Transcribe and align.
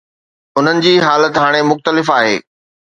انهن 0.61 0.77
جي 0.87 0.95
حالت 1.07 1.37
هاڻي 1.43 1.61
مختلف 1.71 2.13
آهي. 2.19 2.39